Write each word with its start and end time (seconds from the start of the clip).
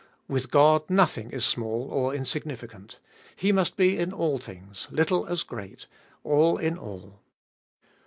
With 0.27 0.49
God 0.49 0.89
nothing 0.89 1.29
is 1.29 1.45
small 1.45 1.87
or 1.91 2.11
insignificant. 2.15 2.97
He 3.35 3.51
must 3.51 3.77
be 3.77 3.99
in 3.99 4.09
things, 4.39 4.87
little 4.89 5.27
as 5.27 5.43
great, 5.43 5.85
All 6.23 6.57
in 6.57 6.75
All. 6.75 7.19